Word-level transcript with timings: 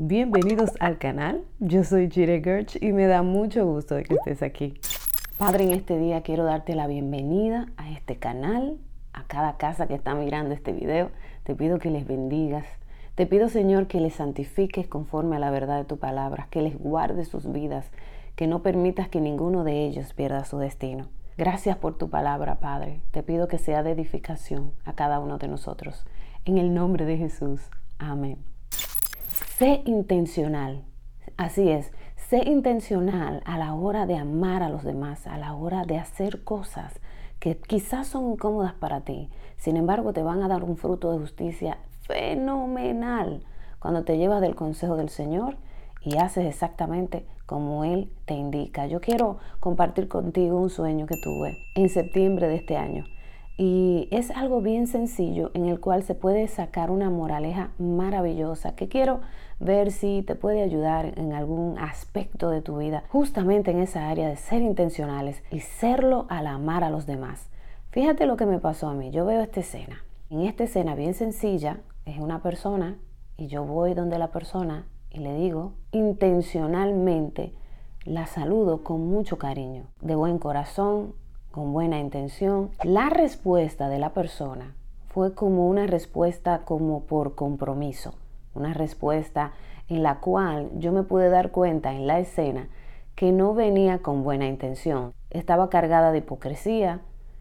Bienvenidos 0.00 0.70
al 0.78 0.98
canal, 0.98 1.42
yo 1.58 1.82
soy 1.82 2.08
Jire 2.08 2.40
Gerch 2.40 2.80
y 2.80 2.92
me 2.92 3.08
da 3.08 3.22
mucho 3.22 3.66
gusto 3.66 3.96
de 3.96 4.04
que 4.04 4.14
estés 4.14 4.44
aquí. 4.44 4.74
Padre, 5.38 5.64
en 5.64 5.72
este 5.72 5.98
día 5.98 6.22
quiero 6.22 6.44
darte 6.44 6.76
la 6.76 6.86
bienvenida 6.86 7.66
a 7.76 7.90
este 7.90 8.16
canal, 8.16 8.78
a 9.12 9.24
cada 9.24 9.56
casa 9.56 9.88
que 9.88 9.96
está 9.96 10.14
mirando 10.14 10.54
este 10.54 10.70
video. 10.70 11.10
Te 11.42 11.56
pido 11.56 11.80
que 11.80 11.90
les 11.90 12.06
bendigas. 12.06 12.64
Te 13.16 13.26
pido, 13.26 13.48
Señor, 13.48 13.88
que 13.88 13.98
les 13.98 14.14
santifiques 14.14 14.86
conforme 14.86 15.34
a 15.34 15.40
la 15.40 15.50
verdad 15.50 15.78
de 15.78 15.84
tu 15.84 15.98
palabra, 15.98 16.46
que 16.52 16.62
les 16.62 16.78
guardes 16.78 17.26
sus 17.26 17.50
vidas, 17.50 17.90
que 18.36 18.46
no 18.46 18.62
permitas 18.62 19.08
que 19.08 19.20
ninguno 19.20 19.64
de 19.64 19.84
ellos 19.84 20.14
pierda 20.14 20.44
su 20.44 20.58
destino. 20.58 21.08
Gracias 21.36 21.76
por 21.76 21.98
tu 21.98 22.08
palabra, 22.08 22.60
Padre. 22.60 23.00
Te 23.10 23.24
pido 23.24 23.48
que 23.48 23.58
sea 23.58 23.82
de 23.82 23.90
edificación 23.90 24.70
a 24.84 24.92
cada 24.92 25.18
uno 25.18 25.38
de 25.38 25.48
nosotros. 25.48 26.06
En 26.44 26.56
el 26.56 26.72
nombre 26.72 27.04
de 27.04 27.16
Jesús. 27.16 27.68
Amén. 27.98 28.38
Sé 29.58 29.82
intencional. 29.86 30.84
Así 31.36 31.68
es, 31.68 31.90
sé 32.14 32.48
intencional 32.48 33.42
a 33.44 33.58
la 33.58 33.74
hora 33.74 34.06
de 34.06 34.16
amar 34.16 34.62
a 34.62 34.68
los 34.68 34.84
demás, 34.84 35.26
a 35.26 35.36
la 35.36 35.52
hora 35.54 35.84
de 35.84 35.98
hacer 35.98 36.44
cosas 36.44 37.00
que 37.40 37.56
quizás 37.56 38.06
son 38.06 38.34
incómodas 38.34 38.74
para 38.74 39.00
ti. 39.00 39.30
Sin 39.56 39.76
embargo, 39.76 40.12
te 40.12 40.22
van 40.22 40.44
a 40.44 40.48
dar 40.48 40.62
un 40.62 40.76
fruto 40.76 41.10
de 41.10 41.18
justicia 41.18 41.78
fenomenal 42.02 43.42
cuando 43.80 44.04
te 44.04 44.16
llevas 44.16 44.42
del 44.42 44.54
consejo 44.54 44.94
del 44.94 45.08
Señor 45.08 45.56
y 46.02 46.18
haces 46.18 46.46
exactamente 46.46 47.26
como 47.44 47.82
Él 47.82 48.12
te 48.26 48.34
indica. 48.34 48.86
Yo 48.86 49.00
quiero 49.00 49.38
compartir 49.58 50.06
contigo 50.06 50.56
un 50.60 50.70
sueño 50.70 51.06
que 51.06 51.16
tuve 51.16 51.58
en 51.74 51.88
septiembre 51.88 52.46
de 52.46 52.54
este 52.54 52.76
año. 52.76 53.06
Y 53.60 54.06
es 54.12 54.30
algo 54.30 54.62
bien 54.62 54.86
sencillo 54.86 55.50
en 55.52 55.66
el 55.66 55.80
cual 55.80 56.04
se 56.04 56.14
puede 56.14 56.46
sacar 56.46 56.92
una 56.92 57.10
moraleja 57.10 57.72
maravillosa 57.78 58.76
que 58.76 58.88
quiero 58.88 59.18
ver 59.58 59.90
si 59.90 60.22
te 60.22 60.36
puede 60.36 60.62
ayudar 60.62 61.18
en 61.18 61.32
algún 61.32 61.76
aspecto 61.76 62.50
de 62.50 62.62
tu 62.62 62.78
vida, 62.78 63.02
justamente 63.08 63.72
en 63.72 63.80
esa 63.80 64.08
área 64.08 64.28
de 64.28 64.36
ser 64.36 64.62
intencionales 64.62 65.42
y 65.50 65.58
serlo 65.58 66.26
al 66.28 66.46
amar 66.46 66.84
a 66.84 66.90
los 66.90 67.04
demás. 67.04 67.50
Fíjate 67.90 68.26
lo 68.26 68.36
que 68.36 68.46
me 68.46 68.60
pasó 68.60 68.88
a 68.88 68.94
mí. 68.94 69.10
Yo 69.10 69.26
veo 69.26 69.40
esta 69.40 69.58
escena. 69.58 70.04
En 70.30 70.42
esta 70.42 70.62
escena 70.62 70.94
bien 70.94 71.14
sencilla 71.14 71.80
es 72.04 72.18
una 72.18 72.40
persona 72.40 72.96
y 73.36 73.48
yo 73.48 73.64
voy 73.64 73.94
donde 73.94 74.18
la 74.18 74.30
persona 74.30 74.86
y 75.10 75.18
le 75.18 75.34
digo 75.34 75.72
intencionalmente, 75.90 77.54
la 78.04 78.26
saludo 78.26 78.84
con 78.84 79.08
mucho 79.08 79.36
cariño, 79.36 79.86
de 80.00 80.14
buen 80.14 80.38
corazón, 80.38 81.14
con 81.58 81.72
buena 81.72 81.98
intención. 81.98 82.70
La 82.84 83.10
respuesta 83.10 83.88
de 83.88 83.98
la 83.98 84.10
persona 84.10 84.76
fue 85.08 85.34
como 85.34 85.68
una 85.68 85.88
respuesta 85.88 86.60
como 86.64 87.00
por 87.00 87.34
compromiso, 87.34 88.14
una 88.54 88.74
respuesta 88.74 89.50
en 89.88 90.04
la 90.04 90.20
cual 90.20 90.70
yo 90.76 90.92
me 90.92 91.02
pude 91.02 91.30
dar 91.30 91.50
cuenta 91.50 91.92
en 91.94 92.06
la 92.06 92.20
escena 92.20 92.68
que 93.16 93.32
no 93.32 93.54
venía 93.54 93.98
con 93.98 94.22
buena 94.22 94.46
intención. 94.46 95.12
Estaba 95.30 95.68
cargada 95.68 96.12
de 96.12 96.18
hipocresía, 96.18 97.00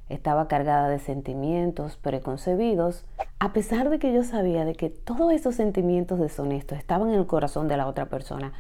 estaba 0.09 0.47
cargada 0.47 0.89
de 0.89 0.97
sentimientos 0.97 1.97
preconcebidos, 1.97 3.05
a 3.37 3.53
pesar 3.53 3.91
de 3.91 3.99
que 3.99 4.13
yo 4.13 4.23
sabía 4.23 4.65
de 4.65 4.73
que 4.73 4.89
todos 4.89 5.31
esos 5.31 5.53
sentimientos 5.53 6.17
deshonestos 6.17 6.79
estaban 6.79 7.09
en 7.09 7.19
el 7.19 7.27
corazón 7.27 7.67
de 7.67 7.77
la 7.77 7.85
otra 7.85 8.07
persona. 8.07 8.51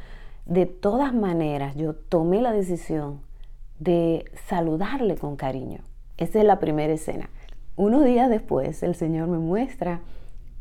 De 0.45 0.67
todas 0.67 1.15
maneras, 1.15 1.75
yo 1.75 1.95
tomé 1.95 2.43
la 2.43 2.51
decisión 2.51 3.25
de 3.79 4.25
saludarle 4.47 5.15
con 5.15 5.35
cariño. 5.35 5.81
Esa 6.17 6.39
es 6.39 6.45
la 6.45 6.59
primera 6.59 6.93
escena. 6.93 7.29
Unos 7.75 8.03
días 8.03 8.29
después 8.29 8.81
el 8.81 8.95
Señor 8.95 9.27
me 9.27 9.37
muestra 9.37 10.01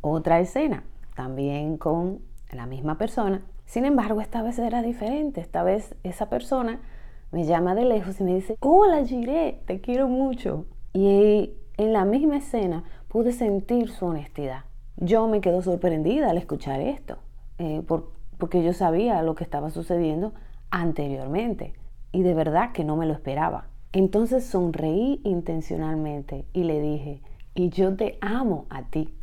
otra 0.03 0.41
escena, 0.41 0.85
también 1.15 1.79
con 1.79 2.21
la 2.53 2.67
misma 2.67 2.99
persona. 2.99 3.43
Sin 3.65 3.85
embargo, 3.85 4.21
esta 4.21 4.43
vez 4.43 4.59
era 4.59 4.83
diferente. 4.83 5.41
Esta 5.41 5.63
vez 5.63 5.95
esa 6.03 6.29
persona 6.29 6.81
me 7.33 7.45
llama 7.45 7.75
de 7.75 7.85
lejos 7.85 8.21
y 8.21 8.25
me 8.25 8.35
dice, 8.35 8.57
hola 8.61 9.05
Giré, 9.05 9.61
te 9.67 9.81
quiero 9.81 10.09
mucho. 10.09 10.67
Y 10.93 11.53
en 11.79 11.93
la 11.93 12.05
misma 12.05 12.37
escena 12.37 12.85
pude 13.09 13.33
sentir 13.33 13.89
su 13.91 14.07
honestidad. 14.07 14.65
Yo 14.97 15.27
me 15.27 15.41
quedo 15.41 15.63
sorprendida 15.63 16.31
al 16.31 16.39
escuchar 16.39 16.81
esto, 16.81 17.19
eh, 17.59 17.83
porque 18.39 18.63
yo 18.63 18.73
sabía 18.73 19.23
lo 19.23 19.35
que 19.35 19.45
estaba 19.45 19.71
sucediendo 19.71 20.33
anteriormente 20.71 21.75
y 22.13 22.23
de 22.23 22.35
verdad 22.35 22.73
que 22.73 22.85
no 22.85 22.97
me 22.97 23.07
lo 23.07 23.13
esperaba. 23.13 23.67
Entonces 23.93 24.45
sonreí 24.45 25.21
intencionalmente 25.25 26.45
y 26.53 26.65
le 26.65 26.81
dije, 26.81 27.23
y 27.55 27.71
yo 27.71 27.97
te 27.97 28.19
amo 28.21 28.67
a 28.69 28.83
ti. 28.83 29.15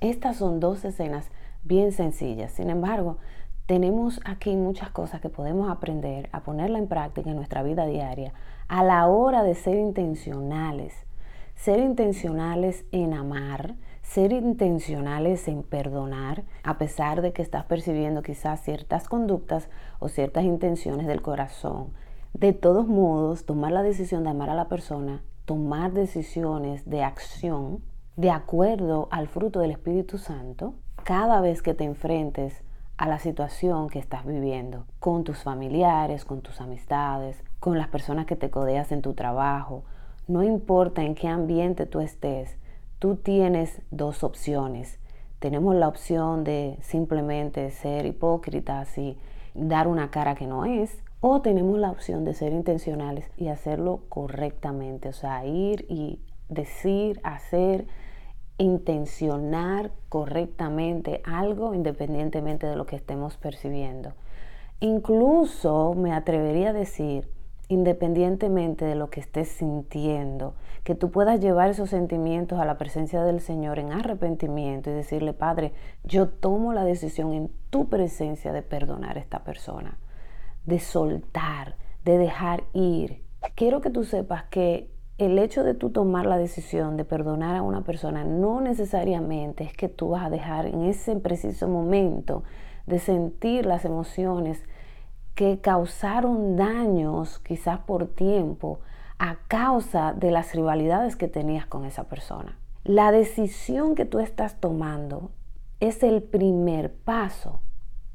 Estas 0.00 0.36
son 0.36 0.58
dos 0.58 0.84
escenas 0.84 1.30
bien 1.62 1.92
sencillas. 1.92 2.52
Sin 2.52 2.70
embargo, 2.70 3.18
tenemos 3.66 4.20
aquí 4.24 4.56
muchas 4.56 4.90
cosas 4.90 5.20
que 5.20 5.28
podemos 5.28 5.70
aprender 5.70 6.28
a 6.32 6.40
ponerla 6.40 6.78
en 6.78 6.88
práctica 6.88 7.30
en 7.30 7.36
nuestra 7.36 7.62
vida 7.62 7.86
diaria 7.86 8.32
a 8.68 8.84
la 8.84 9.06
hora 9.06 9.42
de 9.42 9.54
ser 9.54 9.76
intencionales. 9.76 10.94
Ser 11.54 11.80
intencionales 11.80 12.84
en 12.92 13.14
amar, 13.14 13.76
ser 14.02 14.32
intencionales 14.32 15.48
en 15.48 15.62
perdonar, 15.62 16.44
a 16.62 16.78
pesar 16.78 17.22
de 17.22 17.32
que 17.32 17.42
estás 17.42 17.64
percibiendo 17.64 18.22
quizás 18.22 18.62
ciertas 18.62 19.08
conductas 19.08 19.68
o 19.98 20.08
ciertas 20.08 20.44
intenciones 20.44 21.06
del 21.06 21.22
corazón 21.22 21.92
de 22.38 22.52
todos 22.52 22.86
modos, 22.86 23.46
tomar 23.46 23.72
la 23.72 23.82
decisión 23.82 24.24
de 24.24 24.30
amar 24.30 24.50
a 24.50 24.54
la 24.54 24.68
persona, 24.68 25.22
tomar 25.46 25.92
decisiones 25.92 26.84
de 26.84 27.02
acción 27.02 27.80
de 28.16 28.30
acuerdo 28.30 29.08
al 29.10 29.26
fruto 29.26 29.60
del 29.60 29.70
Espíritu 29.70 30.18
Santo, 30.18 30.74
cada 31.02 31.40
vez 31.40 31.62
que 31.62 31.72
te 31.72 31.84
enfrentes 31.84 32.62
a 32.98 33.08
la 33.08 33.18
situación 33.18 33.88
que 33.88 33.98
estás 33.98 34.26
viviendo, 34.26 34.84
con 34.98 35.24
tus 35.24 35.38
familiares, 35.38 36.26
con 36.26 36.42
tus 36.42 36.60
amistades, 36.60 37.42
con 37.58 37.78
las 37.78 37.88
personas 37.88 38.26
que 38.26 38.36
te 38.36 38.50
codeas 38.50 38.92
en 38.92 39.00
tu 39.00 39.14
trabajo, 39.14 39.84
no 40.28 40.42
importa 40.42 41.02
en 41.02 41.14
qué 41.14 41.28
ambiente 41.28 41.86
tú 41.86 42.00
estés, 42.00 42.58
tú 42.98 43.16
tienes 43.16 43.80
dos 43.90 44.22
opciones. 44.22 44.98
Tenemos 45.38 45.74
la 45.74 45.88
opción 45.88 46.44
de 46.44 46.78
simplemente 46.82 47.70
ser 47.70 48.04
hipócritas 48.04 48.98
y 48.98 49.16
dar 49.54 49.88
una 49.88 50.10
cara 50.10 50.34
que 50.34 50.46
no 50.46 50.66
es, 50.66 51.02
o 51.28 51.42
tenemos 51.42 51.76
la 51.80 51.90
opción 51.90 52.24
de 52.24 52.34
ser 52.34 52.52
intencionales 52.52 53.28
y 53.36 53.48
hacerlo 53.48 54.02
correctamente, 54.08 55.08
o 55.08 55.12
sea, 55.12 55.44
ir 55.44 55.84
y 55.88 56.20
decir, 56.48 57.18
hacer, 57.24 57.88
intencionar 58.58 59.90
correctamente 60.08 61.22
algo 61.24 61.74
independientemente 61.74 62.68
de 62.68 62.76
lo 62.76 62.86
que 62.86 62.94
estemos 62.94 63.36
percibiendo. 63.38 64.12
Incluso 64.78 65.94
me 65.94 66.12
atrevería 66.12 66.68
a 66.68 66.72
decir, 66.72 67.28
independientemente 67.66 68.84
de 68.84 68.94
lo 68.94 69.10
que 69.10 69.18
estés 69.18 69.48
sintiendo, 69.48 70.54
que 70.84 70.94
tú 70.94 71.10
puedas 71.10 71.40
llevar 71.40 71.70
esos 71.70 71.90
sentimientos 71.90 72.60
a 72.60 72.64
la 72.64 72.78
presencia 72.78 73.24
del 73.24 73.40
Señor 73.40 73.80
en 73.80 73.90
arrepentimiento 73.90 74.90
y 74.90 74.92
decirle, 74.92 75.32
Padre, 75.32 75.72
yo 76.04 76.28
tomo 76.28 76.72
la 76.72 76.84
decisión 76.84 77.32
en 77.32 77.50
tu 77.70 77.88
presencia 77.88 78.52
de 78.52 78.62
perdonar 78.62 79.16
a 79.16 79.20
esta 79.20 79.42
persona 79.42 79.98
de 80.66 80.80
soltar, 80.80 81.76
de 82.04 82.18
dejar 82.18 82.64
ir. 82.72 83.24
Quiero 83.54 83.80
que 83.80 83.90
tú 83.90 84.04
sepas 84.04 84.44
que 84.44 84.90
el 85.18 85.38
hecho 85.38 85.64
de 85.64 85.74
tú 85.74 85.90
tomar 85.90 86.26
la 86.26 86.36
decisión 86.36 86.96
de 86.96 87.06
perdonar 87.06 87.56
a 87.56 87.62
una 87.62 87.82
persona 87.82 88.24
no 88.24 88.60
necesariamente 88.60 89.64
es 89.64 89.72
que 89.72 89.88
tú 89.88 90.10
vas 90.10 90.26
a 90.26 90.30
dejar 90.30 90.66
en 90.66 90.82
ese 90.82 91.16
preciso 91.16 91.68
momento 91.68 92.44
de 92.86 92.98
sentir 92.98 93.64
las 93.64 93.84
emociones 93.84 94.62
que 95.34 95.60
causaron 95.60 96.56
daños 96.56 97.38
quizás 97.38 97.78
por 97.80 98.08
tiempo 98.08 98.80
a 99.18 99.36
causa 99.48 100.12
de 100.12 100.30
las 100.30 100.54
rivalidades 100.54 101.16
que 101.16 101.28
tenías 101.28 101.66
con 101.66 101.84
esa 101.84 102.04
persona. 102.04 102.58
La 102.84 103.10
decisión 103.10 103.94
que 103.94 104.04
tú 104.04 104.20
estás 104.20 104.60
tomando 104.60 105.30
es 105.80 106.02
el 106.02 106.22
primer 106.22 106.92
paso 106.92 107.60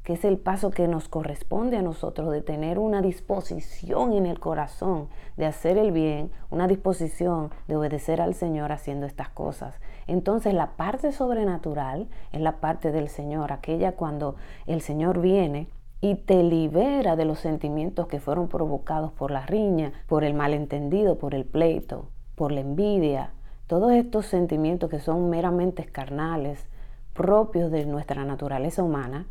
que 0.04 0.14
es 0.14 0.24
el 0.24 0.38
paso 0.38 0.70
que 0.70 0.88
nos 0.88 1.08
corresponde 1.08 1.76
a 1.76 1.82
nosotros 1.82 2.32
de 2.32 2.42
tener 2.42 2.78
una 2.78 3.02
disposición 3.02 4.12
en 4.12 4.26
el 4.26 4.40
corazón 4.40 5.08
de 5.36 5.46
hacer 5.46 5.78
el 5.78 5.92
bien, 5.92 6.32
una 6.50 6.66
disposición 6.66 7.50
de 7.68 7.76
obedecer 7.76 8.20
al 8.20 8.34
Señor 8.34 8.72
haciendo 8.72 9.06
estas 9.06 9.28
cosas. 9.28 9.74
Entonces 10.06 10.54
la 10.54 10.72
parte 10.72 11.12
sobrenatural 11.12 12.08
es 12.32 12.40
la 12.40 12.60
parte 12.60 12.90
del 12.90 13.08
Señor, 13.08 13.52
aquella 13.52 13.92
cuando 13.92 14.34
el 14.66 14.80
Señor 14.80 15.20
viene 15.20 15.68
y 16.00 16.16
te 16.16 16.42
libera 16.42 17.14
de 17.14 17.24
los 17.24 17.38
sentimientos 17.38 18.08
que 18.08 18.18
fueron 18.18 18.48
provocados 18.48 19.12
por 19.12 19.30
la 19.30 19.46
riña, 19.46 19.92
por 20.08 20.24
el 20.24 20.34
malentendido, 20.34 21.16
por 21.16 21.32
el 21.34 21.44
pleito, 21.44 22.08
por 22.34 22.50
la 22.50 22.60
envidia, 22.60 23.30
todos 23.68 23.92
estos 23.92 24.26
sentimientos 24.26 24.90
que 24.90 24.98
son 24.98 25.30
meramente 25.30 25.84
carnales, 25.84 26.66
propios 27.14 27.70
de 27.70 27.86
nuestra 27.86 28.24
naturaleza 28.24 28.82
humana, 28.82 29.26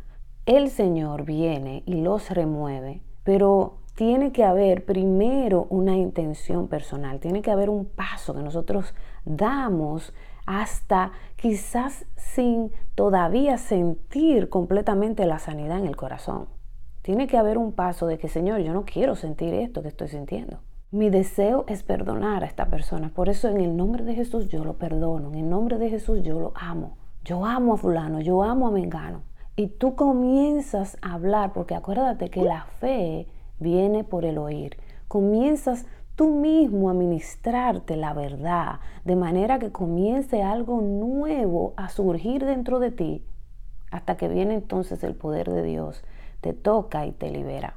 el 0.46 0.70
Señor 0.70 1.24
viene 1.24 1.82
y 1.86 2.00
los 2.00 2.30
remueve, 2.30 3.02
pero 3.24 3.78
tiene 3.94 4.32
que 4.32 4.44
haber 4.44 4.84
primero 4.84 5.66
una 5.70 5.96
intención 5.96 6.68
personal, 6.68 7.20
tiene 7.20 7.42
que 7.42 7.50
haber 7.50 7.70
un 7.70 7.84
paso 7.84 8.34
que 8.34 8.42
nosotros 8.42 8.94
damos 9.24 10.12
hasta 10.46 11.12
quizás 11.36 12.06
sin 12.16 12.72
todavía 12.94 13.58
sentir 13.58 14.48
completamente 14.48 15.26
la 15.26 15.38
sanidad 15.38 15.78
en 15.78 15.86
el 15.86 15.96
corazón. 15.96 16.48
Tiene 17.02 17.26
que 17.26 17.36
haber 17.36 17.58
un 17.58 17.72
paso 17.72 18.06
de 18.06 18.18
que, 18.18 18.28
Señor, 18.28 18.60
yo 18.60 18.72
no 18.72 18.84
quiero 18.84 19.14
sentir 19.14 19.54
esto 19.54 19.82
que 19.82 19.88
estoy 19.88 20.08
sintiendo. 20.08 20.60
Mi 20.90 21.10
deseo 21.10 21.64
es 21.68 21.82
perdonar 21.82 22.44
a 22.44 22.46
esta 22.46 22.66
persona. 22.66 23.10
Por 23.14 23.28
eso 23.28 23.48
en 23.48 23.60
el 23.60 23.76
nombre 23.76 24.04
de 24.04 24.14
Jesús 24.14 24.48
yo 24.48 24.64
lo 24.64 24.74
perdono. 24.74 25.28
En 25.30 25.36
el 25.36 25.48
nombre 25.48 25.78
de 25.78 25.88
Jesús 25.88 26.22
yo 26.22 26.38
lo 26.38 26.52
amo. 26.54 26.96
Yo 27.24 27.44
amo 27.44 27.74
a 27.74 27.76
fulano, 27.76 28.20
yo 28.20 28.42
amo 28.42 28.68
a 28.68 28.70
Mengano. 28.70 29.22
Y 29.54 29.66
tú 29.66 29.96
comienzas 29.96 30.96
a 31.02 31.14
hablar, 31.14 31.52
porque 31.52 31.74
acuérdate 31.74 32.30
que 32.30 32.42
la 32.42 32.64
fe 32.80 33.26
viene 33.58 34.02
por 34.02 34.24
el 34.24 34.38
oír. 34.38 34.78
Comienzas 35.08 35.86
tú 36.16 36.28
mismo 36.28 36.88
a 36.88 36.94
ministrarte 36.94 37.96
la 37.96 38.14
verdad, 38.14 38.80
de 39.04 39.14
manera 39.14 39.58
que 39.58 39.70
comience 39.70 40.42
algo 40.42 40.80
nuevo 40.80 41.74
a 41.76 41.90
surgir 41.90 42.44
dentro 42.46 42.78
de 42.78 42.90
ti, 42.90 43.24
hasta 43.90 44.16
que 44.16 44.28
viene 44.28 44.54
entonces 44.54 45.04
el 45.04 45.14
poder 45.14 45.50
de 45.50 45.62
Dios, 45.62 46.02
te 46.40 46.54
toca 46.54 47.04
y 47.04 47.12
te 47.12 47.30
libera. 47.30 47.76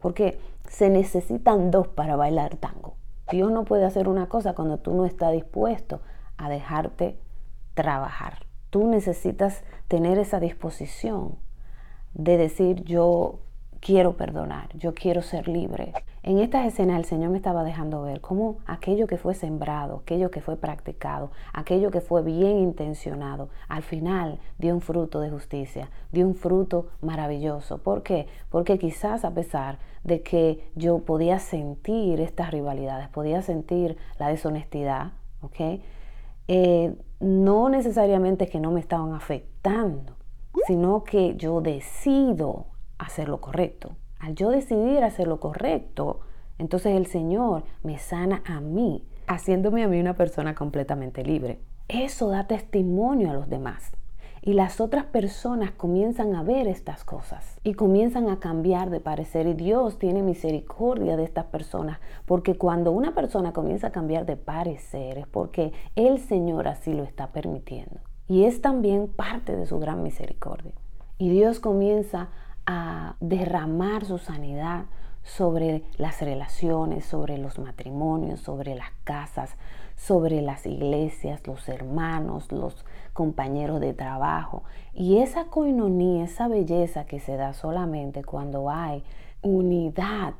Porque 0.00 0.38
se 0.68 0.90
necesitan 0.90 1.72
dos 1.72 1.88
para 1.88 2.14
bailar 2.14 2.56
tango. 2.56 2.94
Dios 3.30 3.50
no 3.50 3.64
puede 3.64 3.84
hacer 3.84 4.08
una 4.08 4.28
cosa 4.28 4.54
cuando 4.54 4.78
tú 4.78 4.94
no 4.94 5.04
estás 5.04 5.32
dispuesto 5.32 6.00
a 6.36 6.48
dejarte 6.48 7.18
trabajar. 7.74 8.45
Tú 8.76 8.86
necesitas 8.88 9.64
tener 9.88 10.18
esa 10.18 10.38
disposición 10.38 11.36
de 12.12 12.36
decir 12.36 12.84
yo 12.84 13.38
quiero 13.80 14.18
perdonar, 14.18 14.68
yo 14.76 14.92
quiero 14.92 15.22
ser 15.22 15.48
libre. 15.48 15.94
En 16.22 16.40
estas 16.40 16.66
escenas 16.66 16.98
el 16.98 17.06
Señor 17.06 17.30
me 17.30 17.38
estaba 17.38 17.64
dejando 17.64 18.02
ver 18.02 18.20
cómo 18.20 18.58
aquello 18.66 19.06
que 19.06 19.16
fue 19.16 19.32
sembrado, 19.32 20.02
aquello 20.02 20.30
que 20.30 20.42
fue 20.42 20.58
practicado, 20.58 21.30
aquello 21.54 21.90
que 21.90 22.02
fue 22.02 22.20
bien 22.22 22.58
intencionado, 22.58 23.48
al 23.66 23.82
final 23.82 24.40
dio 24.58 24.74
un 24.74 24.82
fruto 24.82 25.20
de 25.20 25.30
justicia, 25.30 25.88
dio 26.12 26.26
un 26.26 26.34
fruto 26.34 26.88
maravilloso. 27.00 27.78
¿Por 27.78 28.02
qué? 28.02 28.26
Porque 28.50 28.78
quizás 28.78 29.24
a 29.24 29.30
pesar 29.32 29.78
de 30.04 30.20
que 30.20 30.70
yo 30.74 30.98
podía 30.98 31.38
sentir 31.38 32.20
estas 32.20 32.50
rivalidades, 32.50 33.08
podía 33.08 33.40
sentir 33.40 33.96
la 34.18 34.28
deshonestidad, 34.28 35.12
¿ok? 35.40 35.80
Eh, 36.48 36.94
no 37.20 37.68
necesariamente 37.68 38.48
que 38.48 38.60
no 38.60 38.70
me 38.70 38.80
estaban 38.80 39.14
afectando, 39.14 40.14
sino 40.66 41.04
que 41.04 41.36
yo 41.36 41.60
decido 41.60 42.66
hacer 42.98 43.28
lo 43.28 43.40
correcto. 43.40 43.96
Al 44.18 44.34
yo 44.34 44.50
decidir 44.50 45.02
hacer 45.02 45.26
lo 45.26 45.40
correcto, 45.40 46.20
entonces 46.58 46.94
el 46.96 47.06
Señor 47.06 47.64
me 47.82 47.98
sana 47.98 48.42
a 48.46 48.60
mí, 48.60 49.04
haciéndome 49.26 49.82
a 49.82 49.88
mí 49.88 50.00
una 50.00 50.14
persona 50.14 50.54
completamente 50.54 51.22
libre. 51.24 51.60
Eso 51.88 52.28
da 52.28 52.46
testimonio 52.46 53.30
a 53.30 53.34
los 53.34 53.48
demás. 53.48 53.92
Y 54.46 54.52
las 54.52 54.80
otras 54.80 55.06
personas 55.06 55.72
comienzan 55.72 56.36
a 56.36 56.44
ver 56.44 56.68
estas 56.68 57.02
cosas 57.02 57.58
y 57.64 57.74
comienzan 57.74 58.28
a 58.28 58.38
cambiar 58.38 58.90
de 58.90 59.00
parecer. 59.00 59.48
Y 59.48 59.54
Dios 59.54 59.98
tiene 59.98 60.22
misericordia 60.22 61.16
de 61.16 61.24
estas 61.24 61.46
personas, 61.46 61.98
porque 62.26 62.56
cuando 62.56 62.92
una 62.92 63.12
persona 63.12 63.52
comienza 63.52 63.88
a 63.88 63.90
cambiar 63.90 64.24
de 64.24 64.36
parecer 64.36 65.18
es 65.18 65.26
porque 65.26 65.72
el 65.96 66.20
Señor 66.20 66.68
así 66.68 66.94
lo 66.94 67.02
está 67.02 67.32
permitiendo. 67.32 67.98
Y 68.28 68.44
es 68.44 68.62
también 68.62 69.08
parte 69.08 69.56
de 69.56 69.66
su 69.66 69.80
gran 69.80 70.04
misericordia. 70.04 70.74
Y 71.18 71.28
Dios 71.30 71.58
comienza 71.58 72.28
a 72.66 73.16
derramar 73.18 74.04
su 74.04 74.18
sanidad 74.18 74.84
sobre 75.24 75.82
las 75.98 76.22
relaciones, 76.22 77.04
sobre 77.04 77.36
los 77.36 77.58
matrimonios, 77.58 78.42
sobre 78.42 78.76
las 78.76 78.92
casas, 79.02 79.56
sobre 79.96 80.42
las 80.42 80.66
iglesias, 80.66 81.46
los 81.46 81.68
hermanos, 81.68 82.52
los 82.52 82.84
compañeros 83.12 83.80
de 83.80 83.94
trabajo. 83.94 84.62
Y 84.92 85.18
esa 85.18 85.46
coinonía, 85.46 86.24
esa 86.24 86.48
belleza 86.48 87.06
que 87.06 87.18
se 87.18 87.36
da 87.36 87.54
solamente 87.54 88.22
cuando 88.22 88.70
hay 88.70 89.02
unidad 89.42 90.34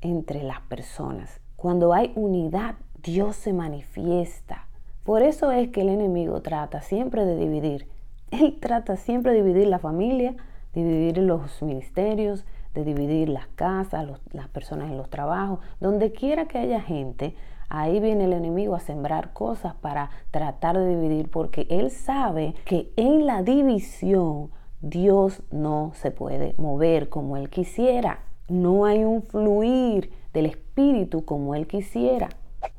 entre 0.00 0.42
las 0.42 0.60
personas. 0.62 1.40
Cuando 1.56 1.94
hay 1.94 2.12
unidad, 2.16 2.74
Dios 3.02 3.36
se 3.36 3.52
manifiesta. 3.52 4.66
Por 5.04 5.22
eso 5.22 5.52
es 5.52 5.68
que 5.70 5.82
el 5.82 5.88
enemigo 5.88 6.42
trata 6.42 6.82
siempre 6.82 7.24
de 7.24 7.36
dividir. 7.36 7.88
Él 8.30 8.58
trata 8.60 8.96
siempre 8.96 9.32
de 9.32 9.42
dividir 9.42 9.68
la 9.68 9.78
familia, 9.78 10.34
dividir 10.74 11.18
los 11.18 11.62
ministerios, 11.62 12.44
de 12.74 12.84
dividir 12.84 13.28
las 13.28 13.46
casas, 13.46 14.06
las 14.32 14.48
personas 14.48 14.90
en 14.90 14.98
los 14.98 15.08
trabajos, 15.08 15.60
donde 15.80 16.12
quiera 16.12 16.46
que 16.46 16.58
haya 16.58 16.80
gente, 16.80 17.34
ahí 17.68 18.00
viene 18.00 18.24
el 18.24 18.32
enemigo 18.32 18.74
a 18.74 18.80
sembrar 18.80 19.32
cosas 19.32 19.74
para 19.74 20.10
tratar 20.30 20.78
de 20.78 20.88
dividir, 20.88 21.30
porque 21.30 21.66
él 21.70 21.90
sabe 21.90 22.54
que 22.64 22.92
en 22.96 23.26
la 23.26 23.42
división 23.42 24.50
Dios 24.80 25.42
no 25.50 25.92
se 25.94 26.10
puede 26.10 26.54
mover 26.58 27.08
como 27.08 27.36
él 27.36 27.48
quisiera. 27.50 28.20
No 28.48 28.84
hay 28.84 29.04
un 29.04 29.22
fluir 29.22 30.10
del 30.32 30.46
espíritu 30.46 31.24
como 31.24 31.54
él 31.54 31.66
quisiera. 31.66 32.28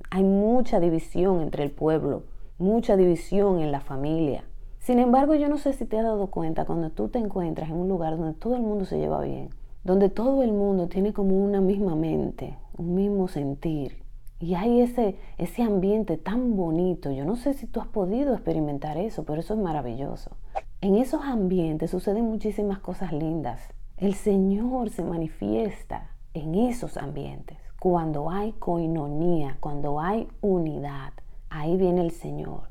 Hay 0.10 0.24
mucha 0.24 0.80
división 0.80 1.42
entre 1.42 1.63
el 1.63 1.72
pueblo, 1.72 2.24
mucha 2.57 2.95
división 2.95 3.60
en 3.60 3.72
la 3.72 3.81
familia. 3.81 4.44
Sin 4.80 5.00
embargo, 5.00 5.36
yo 5.36 5.50
no 5.50 5.57
sé 5.57 5.74
si 5.74 5.86
te 5.86 5.98
has 5.98 6.06
dado 6.06 6.28
cuenta 6.28 6.63
cuando 6.63 6.92
tú 6.92 7.10
te 7.10 7.19
encuentras 7.19 7.69
en 7.69 7.75
un 7.75 7.89
lugar 7.89 8.18
donde 8.18 8.39
todo 8.39 8.56
el 8.56 8.62
mundo 8.62 8.86
se 8.86 8.98
lleva 8.98 9.19
bien, 9.22 9.50
donde 9.84 10.10
todo 10.10 10.44
el 10.44 10.54
mundo 10.54 10.88
tiene 10.88 11.12
como 11.12 11.36
una 11.36 11.60
misma 11.60 11.95
mente, 11.95 12.57
un 12.78 12.95
mismo 12.95 13.28
sentir. 13.28 14.06
Y 14.39 14.54
hay 14.54 14.81
ese, 14.81 15.18
ese 15.38 15.63
ambiente 15.63 16.18
tan 16.18 16.56
bonito. 16.56 17.12
Yo 17.12 17.25
no 17.25 17.36
sé 17.36 17.54
si 17.54 17.66
tú 17.66 17.80
has 17.80 17.88
podido 17.88 18.34
experimentar 18.34 18.98
eso, 18.98 19.24
pero 19.24 19.39
eso 19.42 19.54
es 19.56 19.60
maravilloso. 19.60 20.31
En 20.80 20.95
esos 20.95 21.24
ambientes 21.24 21.89
suceden 21.89 22.25
muchísimas 22.25 22.80
cosas 22.80 23.12
lindas. 23.12 23.62
El 23.98 24.13
Señor 24.13 24.92
se 24.92 25.04
manifiesta 25.04 26.12
en 26.36 26.54
esos 26.54 26.98
ambientes. 26.98 27.57
Cuando 27.80 28.30
hay 28.30 28.51
coinonía, 28.54 29.57
cuando 29.60 30.00
hay 30.00 30.28
unidad, 30.42 31.13
ahí 31.50 31.78
viene 31.78 32.01
el 32.01 32.12
Señor 32.12 32.69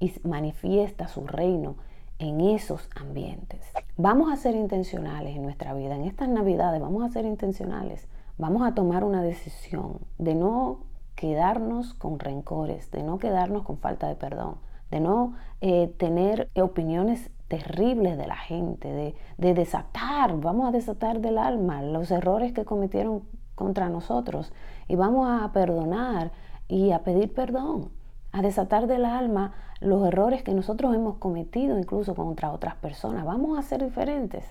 y 0.00 0.12
manifiesta 0.24 1.06
su 1.06 1.26
reino 1.26 1.76
en 2.18 2.40
esos 2.40 2.88
ambientes. 2.96 3.60
Vamos 3.96 4.32
a 4.32 4.36
ser 4.36 4.54
intencionales 4.54 5.36
en 5.36 5.42
nuestra 5.42 5.72
vida. 5.74 5.94
En 5.94 6.04
estas 6.04 6.28
navidades 6.28 6.80
vamos 6.80 7.04
a 7.04 7.12
ser 7.12 7.24
intencionales. 7.26 8.08
Vamos 8.40 8.66
a 8.66 8.74
tomar 8.74 9.04
una 9.04 9.22
decisión 9.22 9.98
de 10.16 10.34
no 10.34 10.86
quedarnos 11.14 11.92
con 11.92 12.18
rencores, 12.18 12.90
de 12.90 13.02
no 13.02 13.18
quedarnos 13.18 13.64
con 13.64 13.76
falta 13.76 14.08
de 14.08 14.14
perdón, 14.14 14.54
de 14.90 14.98
no 14.98 15.34
eh, 15.60 15.88
tener 15.98 16.48
opiniones 16.56 17.30
terribles 17.48 18.16
de 18.16 18.26
la 18.26 18.36
gente, 18.36 18.90
de, 18.90 19.14
de 19.36 19.52
desatar, 19.52 20.40
vamos 20.40 20.66
a 20.66 20.72
desatar 20.72 21.20
del 21.20 21.36
alma 21.36 21.82
los 21.82 22.10
errores 22.10 22.54
que 22.54 22.64
cometieron 22.64 23.24
contra 23.54 23.90
nosotros 23.90 24.54
y 24.88 24.96
vamos 24.96 25.28
a 25.28 25.52
perdonar 25.52 26.32
y 26.66 26.92
a 26.92 27.04
pedir 27.04 27.34
perdón 27.34 27.90
a 28.32 28.40
desatar 28.40 28.86
del 28.86 29.04
alma 29.04 29.52
los 29.80 30.06
errores 30.06 30.42
que 30.42 30.54
nosotros 30.54 30.94
hemos 30.94 31.16
cometido 31.16 31.78
incluso 31.78 32.14
contra 32.14 32.52
otras 32.52 32.76
personas. 32.76 33.26
Vamos 33.26 33.58
a 33.58 33.62
ser 33.62 33.84
diferentes. 33.84 34.46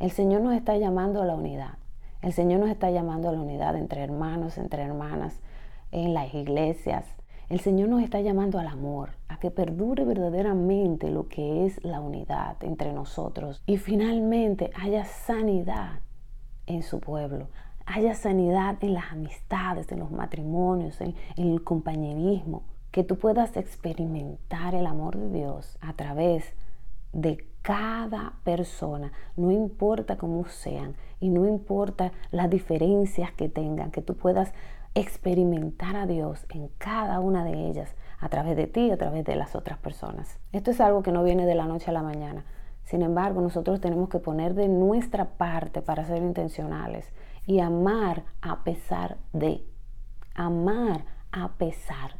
El 0.00 0.10
Señor 0.10 0.40
nos 0.40 0.54
está 0.54 0.76
llamando 0.76 1.22
a 1.22 1.24
la 1.24 1.36
unidad. 1.36 1.74
El 2.20 2.32
Señor 2.32 2.60
nos 2.60 2.70
está 2.70 2.90
llamando 2.90 3.28
a 3.28 3.32
la 3.32 3.40
unidad 3.40 3.76
entre 3.76 4.02
hermanos, 4.02 4.58
entre 4.58 4.82
hermanas, 4.82 5.38
en 5.92 6.14
las 6.14 6.34
iglesias. 6.34 7.04
El 7.48 7.60
Señor 7.60 7.88
nos 7.88 8.02
está 8.02 8.20
llamando 8.20 8.58
al 8.58 8.66
amor, 8.66 9.10
a 9.28 9.38
que 9.38 9.50
perdure 9.50 10.04
verdaderamente 10.04 11.10
lo 11.10 11.28
que 11.28 11.64
es 11.64 11.82
la 11.84 12.00
unidad 12.00 12.56
entre 12.62 12.92
nosotros 12.92 13.62
y 13.66 13.78
finalmente 13.78 14.70
haya 14.74 15.04
sanidad 15.04 16.00
en 16.66 16.82
su 16.82 17.00
pueblo, 17.00 17.48
haya 17.86 18.14
sanidad 18.14 18.76
en 18.82 18.94
las 18.94 19.12
amistades, 19.12 19.90
en 19.92 20.00
los 20.00 20.10
matrimonios, 20.10 21.00
en, 21.00 21.14
el 21.36 21.62
compañerismo 21.62 22.64
que 22.90 23.04
tú 23.04 23.16
puedas 23.16 23.56
experimentar 23.56 24.74
el 24.74 24.86
amor 24.86 25.16
de 25.16 25.30
Dios 25.30 25.78
a 25.80 25.92
través 25.94 26.52
de 27.12 27.46
cada 27.62 28.34
persona, 28.44 29.12
no 29.36 29.50
importa 29.52 30.16
cómo 30.16 30.46
sean 30.46 30.94
y 31.20 31.30
no 31.30 31.46
importa 31.46 32.12
las 32.30 32.50
diferencias 32.50 33.32
que 33.32 33.48
tengan, 33.48 33.90
que 33.90 34.02
tú 34.02 34.16
puedas 34.16 34.52
experimentar 34.94 35.96
a 35.96 36.06
Dios 36.06 36.46
en 36.50 36.68
cada 36.78 37.20
una 37.20 37.44
de 37.44 37.68
ellas 37.68 37.94
a 38.20 38.28
través 38.28 38.56
de 38.56 38.66
ti 38.66 38.90
a 38.90 38.96
través 38.96 39.24
de 39.24 39.36
las 39.36 39.54
otras 39.54 39.78
personas. 39.78 40.38
Esto 40.52 40.70
es 40.70 40.80
algo 40.80 41.02
que 41.02 41.12
no 41.12 41.22
viene 41.22 41.46
de 41.46 41.54
la 41.54 41.66
noche 41.66 41.90
a 41.90 41.92
la 41.92 42.02
mañana. 42.02 42.44
Sin 42.84 43.02
embargo, 43.02 43.40
nosotros 43.40 43.80
tenemos 43.80 44.08
que 44.08 44.18
poner 44.18 44.54
de 44.54 44.68
nuestra 44.68 45.36
parte 45.36 45.82
para 45.82 46.04
ser 46.04 46.22
intencionales 46.22 47.12
y 47.46 47.60
amar 47.60 48.24
a 48.40 48.64
pesar 48.64 49.18
de. 49.32 49.62
Amar 50.34 51.04
a 51.32 51.52
pesar 51.58 52.16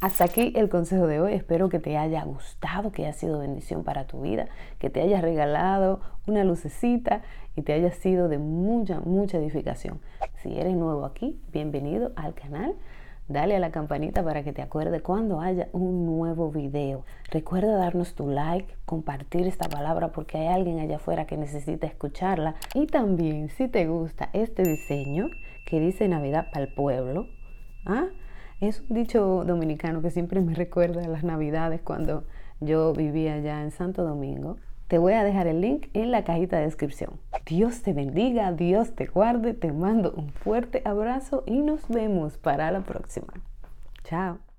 hasta 0.00 0.24
aquí 0.24 0.52
el 0.56 0.68
consejo 0.68 1.06
de 1.06 1.20
hoy. 1.20 1.34
Espero 1.34 1.68
que 1.68 1.78
te 1.78 1.96
haya 1.96 2.24
gustado, 2.24 2.90
que 2.90 3.04
haya 3.04 3.12
sido 3.12 3.38
bendición 3.40 3.84
para 3.84 4.06
tu 4.06 4.22
vida, 4.22 4.48
que 4.78 4.90
te 4.90 5.02
haya 5.02 5.20
regalado 5.20 6.00
una 6.26 6.42
lucecita 6.44 7.22
y 7.54 7.62
te 7.62 7.74
haya 7.74 7.92
sido 7.92 8.28
de 8.28 8.38
mucha, 8.38 9.00
mucha 9.00 9.38
edificación. 9.38 10.00
Si 10.42 10.58
eres 10.58 10.74
nuevo 10.74 11.04
aquí, 11.04 11.40
bienvenido 11.52 12.12
al 12.16 12.34
canal. 12.34 12.74
Dale 13.28 13.54
a 13.54 13.60
la 13.60 13.70
campanita 13.70 14.24
para 14.24 14.42
que 14.42 14.52
te 14.52 14.60
acuerde 14.60 15.02
cuando 15.02 15.40
haya 15.40 15.68
un 15.72 16.04
nuevo 16.06 16.50
video. 16.50 17.04
Recuerda 17.30 17.76
darnos 17.76 18.14
tu 18.14 18.26
like, 18.26 18.74
compartir 18.86 19.46
esta 19.46 19.68
palabra 19.68 20.08
porque 20.08 20.38
hay 20.38 20.48
alguien 20.48 20.80
allá 20.80 20.96
afuera 20.96 21.26
que 21.26 21.36
necesita 21.36 21.86
escucharla. 21.86 22.56
Y 22.74 22.86
también 22.86 23.50
si 23.50 23.68
te 23.68 23.86
gusta 23.86 24.30
este 24.32 24.64
diseño 24.64 25.30
que 25.64 25.78
dice 25.78 26.08
Navidad 26.08 26.48
para 26.52 26.64
el 26.64 26.74
pueblo, 26.74 27.26
¿ah? 27.86 28.06
Es 28.60 28.80
un 28.88 28.94
dicho 28.94 29.44
dominicano 29.46 30.02
que 30.02 30.10
siempre 30.10 30.40
me 30.40 30.54
recuerda 30.54 31.02
a 31.02 31.08
las 31.08 31.24
Navidades 31.24 31.80
cuando 31.82 32.24
yo 32.60 32.92
vivía 32.92 33.34
allá 33.34 33.62
en 33.62 33.70
Santo 33.70 34.04
Domingo. 34.04 34.58
Te 34.88 34.98
voy 34.98 35.14
a 35.14 35.24
dejar 35.24 35.46
el 35.46 35.60
link 35.60 35.86
en 35.94 36.10
la 36.10 36.24
cajita 36.24 36.58
de 36.58 36.64
descripción. 36.64 37.20
Dios 37.46 37.82
te 37.82 37.92
bendiga, 37.92 38.52
Dios 38.52 38.94
te 38.94 39.06
guarde, 39.06 39.54
te 39.54 39.72
mando 39.72 40.12
un 40.12 40.30
fuerte 40.30 40.82
abrazo 40.84 41.42
y 41.46 41.60
nos 41.60 41.88
vemos 41.88 42.38
para 42.38 42.70
la 42.70 42.80
próxima. 42.80 43.32
Chao. 44.04 44.49